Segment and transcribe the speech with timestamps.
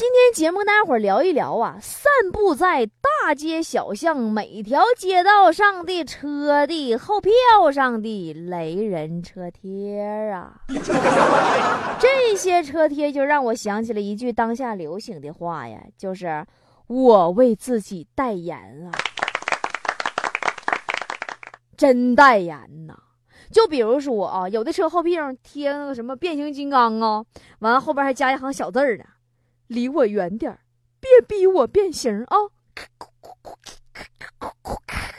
[0.00, 7.30] 今天节目跟大家伙聊一聊啊，散布在大街小巷每条街道上的车的后票
[7.70, 10.00] 上的雷人车贴
[10.30, 10.62] 啊。
[12.00, 16.46] 这些车贴就让我想起了一句当下流行的话呀，就是
[16.86, 18.56] 我为自己代言
[18.86, 18.88] 啊，
[21.76, 22.96] 真代言呐。
[23.52, 27.22] 就比如说啊，有的车后屁上贴那个什么变形金刚啊，
[27.58, 29.04] 完了后边还加一行小字儿呢。
[29.70, 30.58] 离我远点儿
[30.98, 32.36] 别逼我变形啊！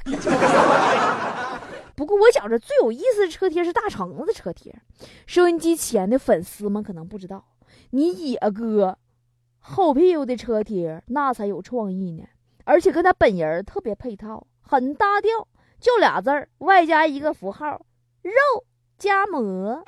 [1.96, 4.76] 不过我觉着最有意思的车贴是大橙子车贴。
[5.26, 7.46] 收音机前的粉丝们可能不知道，
[7.92, 8.98] 你野哥
[9.60, 12.26] 后屁股的车贴那才有创意呢，
[12.66, 15.48] 而且跟他本人特别配套，很搭调，
[15.80, 17.86] 就俩字儿，外加一个符号，
[18.22, 18.34] 肉
[18.98, 19.86] 夹馍。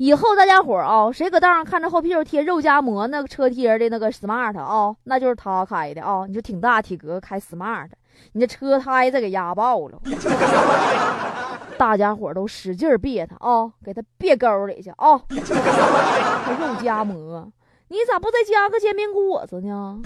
[0.00, 6.24] 以后大家伙儿啊，谁搁道上看着后屁股贴肉夹馍那个车贴的那个 smart 啊，那就是他开的啊。
[6.26, 7.90] 你说挺大体格开 smart，
[8.32, 10.00] 你这车胎子给压爆了。
[11.76, 15.20] 大家伙儿都使劲别他啊，给他别沟里去啊。
[15.28, 17.52] 还肉夹馍，
[17.88, 20.00] 你咋不再加个煎饼果子呢？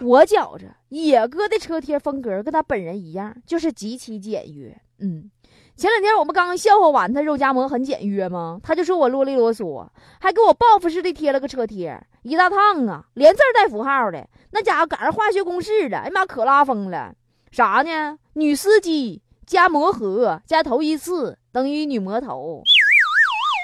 [0.00, 4.74] 我觉着野哥的车贴风格跟他本人一样，就是极其简约。
[5.00, 5.30] 嗯。
[5.76, 8.58] 前两天我们刚笑话完他肉夹馍很简约吗？
[8.62, 9.86] 他就说我啰里啰嗦，
[10.18, 17.12] 还给我报复似的贴了个车贴，一大趟啊，连字带符号的，那家伙赶上化学公式了，哎妈，可拉风了！
[17.50, 18.16] 啥呢？
[18.32, 22.62] 女司机加磨合加头一次等于女魔头，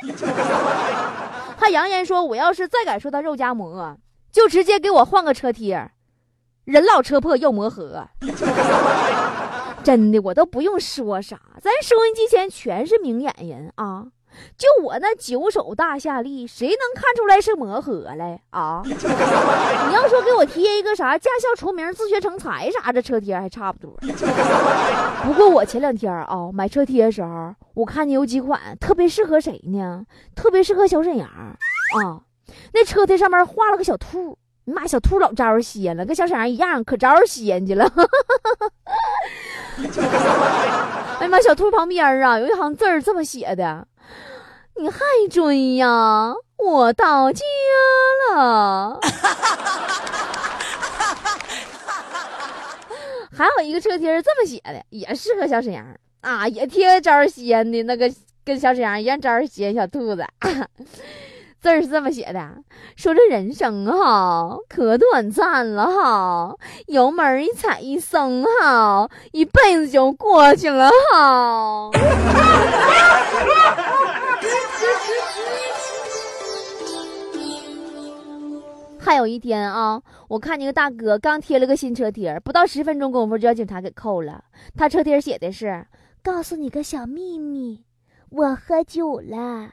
[1.57, 3.97] 他扬言说我要是再敢说他肉夹馍，
[4.31, 5.91] 就直接给我换个车贴，
[6.65, 8.07] 人老车破又磨合。
[9.83, 14.07] 真的，我都不用说啥，咱收音机前全是明眼人啊！
[14.57, 18.81] 就我那九手大夏利，谁能看出来是磨合来啊？
[18.87, 23.93] 你要说给我贴一个啥驾校出名、自学成才啥的车贴，还差不多。
[25.25, 30.07] 不过我前两天啊买车贴的时候，我看见有几款特别适合谁呢？
[30.35, 32.23] 特别适合小沈阳啊！
[32.73, 34.39] 那车贴上面画了个小兔。
[34.65, 37.85] 你妈小兔老招人稀罕了，跟小沈阳一样，可招人稀罕去了。
[41.21, 43.87] 哎呀妈，小兔旁边啊有一行字儿这么写的
[44.77, 44.99] ：“你还
[45.31, 46.35] 追呀？
[46.57, 47.43] 我到家
[48.35, 49.01] 了。
[53.35, 55.87] ”还有一个车贴是这么写的，也适合小沈阳
[56.21, 58.13] 啊，也贴招人稀罕的那个，
[58.45, 60.25] 跟小沈阳一样招人稀罕小兔子。
[61.63, 62.57] 字儿是这么写的，
[62.97, 66.57] 说这人生哈可短暂了哈，
[66.89, 71.91] 油门一踩一松哈，一辈子就过去了哈。
[78.99, 84.43] 还有一天啊，我看见个大哥刚贴了个新车贴，不到十分钟功夫就让警察给扣了。
[84.77, 85.87] 他车贴写的是
[86.25, 87.85] ：“告诉你个小秘密，
[88.31, 89.71] 我喝酒了。”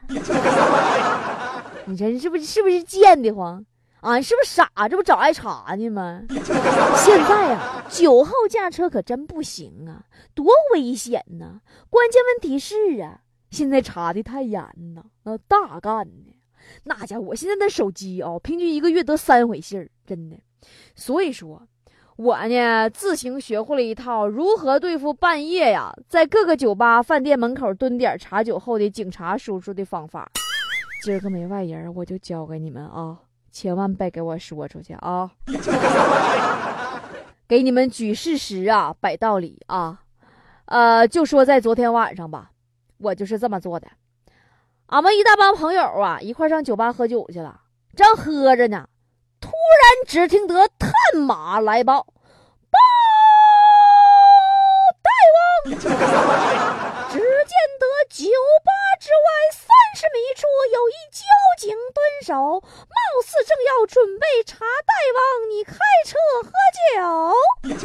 [1.90, 3.66] 你这是不是是不是贱的慌
[4.02, 4.22] 啊？
[4.22, 4.70] 是不是傻？
[4.88, 6.22] 这不找挨查呢吗？
[6.30, 10.06] 现在啊，酒后驾车可真不行啊，
[10.36, 11.62] 多危险呐！
[11.90, 14.62] 关键问题是啊，现在查的太严
[14.96, 16.36] 了，那大干呢。
[16.84, 20.38] 那家伙，我现在的手机啊，平均一个月得三回信儿，真的。
[20.96, 21.68] 所以说，
[22.18, 30.30] 我呢自行学会了一套如何对付半夜呀，在各个酒吧、饭店门口蹲点查酒后的警察叔叔的方法。
[31.01, 33.18] 今儿个没外人，我就教给你们啊！
[33.51, 35.31] 千万别给我说出去啊！
[37.48, 40.01] 给你们举事实啊，摆道理啊！
[40.66, 42.51] 呃，就说在昨天晚上吧，
[42.98, 43.88] 我就是这么做的。
[44.88, 47.62] 俺们一大帮朋友啊，一块上酒吧喝酒去了，
[47.96, 48.88] 正喝着呢，
[49.40, 50.92] 突然只听得探
[51.22, 52.06] 马来报
[52.69, 52.78] ：“报，
[55.01, 55.10] 大
[55.66, 55.80] 王！”
[57.10, 57.25] 只见
[57.80, 58.25] 得酒
[58.63, 59.66] 吧之外三。
[59.96, 61.25] 十米处有一交
[61.57, 65.19] 警蹲守，貌似正要准备查大王
[65.50, 65.74] 你开
[66.06, 67.84] 车喝酒。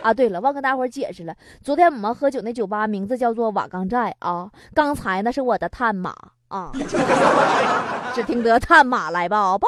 [0.00, 4.48] 啊，对了，忘跟大伙解释了，昨天我们喝酒那酒吧名字叫做瓦岗寨啊。
[4.72, 6.14] 刚才那是我的探马
[6.48, 6.70] 啊！
[8.14, 9.66] 只听得探马来报，报，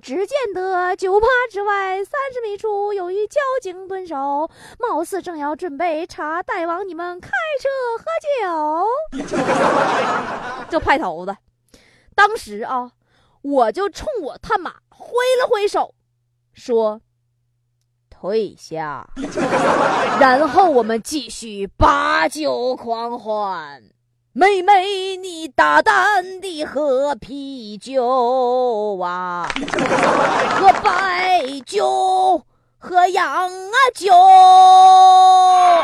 [0.00, 4.48] 只见得酒吧之外三十米处有一交警蹲守，
[4.78, 7.30] 貌似正要准备查大王你们开
[7.60, 7.68] 车
[7.98, 8.04] 喝
[9.18, 9.26] 酒。
[10.70, 11.36] 就派头子，
[12.14, 12.92] 当时啊，
[13.42, 15.94] 我就冲我探马挥了挥手，
[16.52, 17.00] 说。
[18.08, 19.10] 退下，
[20.20, 23.82] 然后我们继续把酒狂欢。
[24.34, 29.46] 妹妹，你大胆地喝啤酒啊，
[30.56, 32.42] 喝白酒，
[32.78, 34.10] 喝洋啊酒，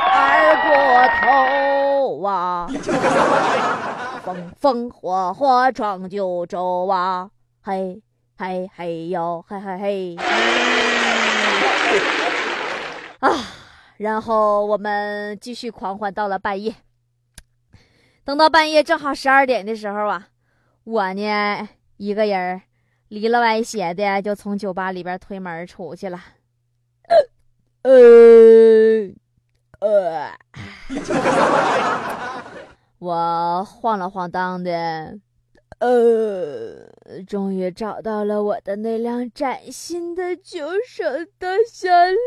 [0.01, 0.73] 二锅
[1.21, 2.67] 头啊，
[4.25, 7.29] 风风火火闯九州啊，
[7.63, 8.01] 嘿
[8.39, 10.17] 嘿嘿哟，嘿嘿嘿。
[13.21, 13.31] 啊，
[13.99, 16.75] 然后我们继续狂欢到了半夜。
[18.29, 20.29] 等到半夜正好十二点的时候啊，
[20.85, 21.67] 我呢
[21.97, 22.61] 一个人
[23.09, 26.21] 离了歪斜的就从酒吧里边推门出去了。
[27.85, 27.91] 呃
[29.81, 30.31] 呃，
[33.01, 35.19] 我晃了晃荡的。
[35.79, 36.87] 呃，
[37.27, 41.03] 终于找到了我的那辆崭新的九手
[41.39, 42.19] 大夏利，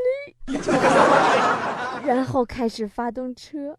[2.03, 3.77] 然后开始发动车。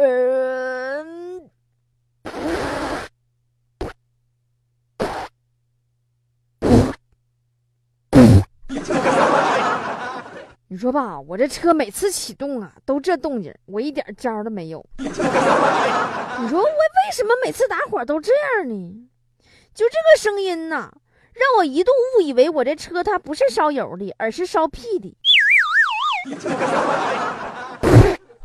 [0.00, 1.50] 嗯，
[10.68, 14.86] 你说吧，我这车每次启动啊都这动静，我一点招都没有。
[14.98, 19.08] 你说我为什么每次打火都这样呢？
[19.74, 20.92] 就这个声音呐，
[21.34, 25.16] 让我一度误以为我这车它不是烧油的，而是烧屁的。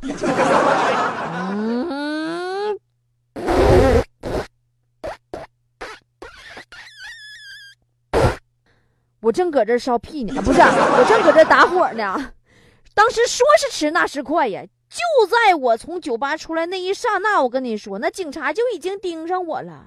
[9.22, 12.34] 我正搁这烧屁呢，不是， 我正搁这打火呢。
[12.94, 14.66] 当时说是迟，那是快呀。
[14.90, 19.86] 就在我从酒吧出来那一刹那，我跟你说，那警察就已经盯上我了。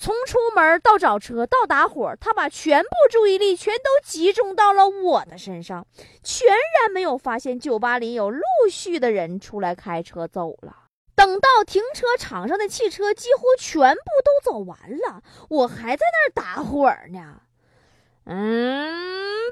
[0.00, 5.84] 从出门到找车到打火，他把全部注意力全都集中到了我的身上，
[6.22, 10.84] 全然没有发现酒吧里有陆续的人出来开车走了。
[11.16, 17.40] 等到停车场上的汽车几乎全部都走完了，我还在那儿打火呢。
[18.26, 19.50] 嗯。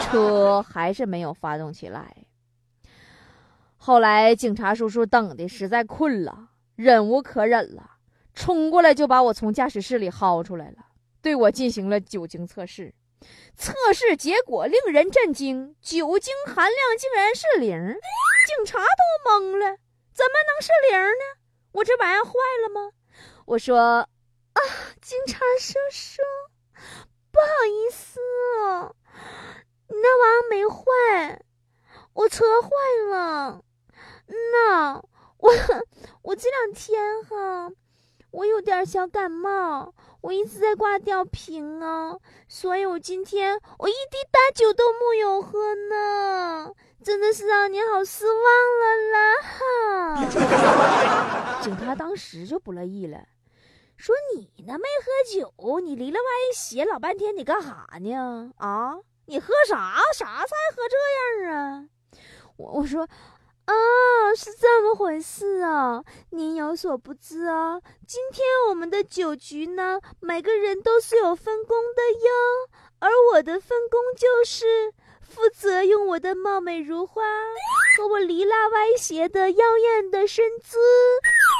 [0.00, 2.16] 车还是没有发动起来。
[3.76, 7.98] 后来警察叔叔等的实在困了，忍无可忍了，
[8.34, 10.86] 冲过来就把我从驾驶室里薅出来了，
[11.22, 12.94] 对我进行了酒精测试。
[13.56, 17.70] 测试结果令人震惊，酒精含量竟然是零。
[18.46, 19.78] 警察都懵了，
[20.12, 21.40] 怎么能是零呢？
[21.72, 22.30] 我这玩意坏
[22.62, 22.90] 了吗？
[23.46, 24.60] 我说啊，
[25.00, 26.22] 警察叔叔。
[27.30, 28.20] 不好意思
[28.60, 28.92] 啊，
[29.88, 31.40] 你那玩意没坏，
[32.12, 32.68] 我车坏
[33.10, 33.62] 了。
[34.26, 35.02] 那
[35.44, 35.50] 我
[36.22, 37.70] 我这两天哈，
[38.30, 39.92] 我有点小感冒，
[40.22, 42.16] 我一直在挂吊瓶啊，
[42.48, 48.42] 所以我今天我一滴大酒都没有喝呢，真的是让你好失望
[48.80, 49.36] 了啦
[50.16, 51.60] 哈。
[51.60, 53.26] 警察当时就不乐意了。
[53.98, 58.50] 说你呢没喝酒，你离了歪斜老半天，你干哈呢？
[58.56, 61.84] 啊，你喝啥啥菜喝这样啊？
[62.56, 63.06] 我我说，
[63.66, 63.74] 啊，
[64.36, 66.02] 是这么回事啊。
[66.30, 72.68] 您有所不知啊，今天我们的酒局呢，每个人都是有分工的哟，
[72.98, 77.22] 而我的分工就是负责用我的貌美如花
[77.96, 80.76] 和我离拉歪斜的妖艳的身姿。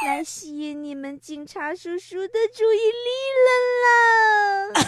[0.06, 3.08] 来吸引你们警察叔叔的注意力
[3.46, 3.48] 了
[3.82, 4.70] 啦！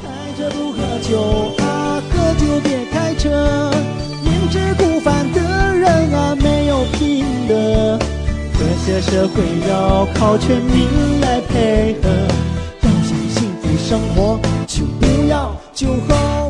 [0.00, 0.04] 开
[0.36, 1.10] 车不喝酒
[8.92, 12.08] 这社会要靠全民来配合
[12.82, 16.49] 要想幸福生活就不要酒后